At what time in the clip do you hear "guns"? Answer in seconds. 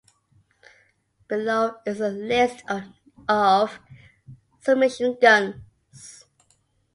5.21-6.25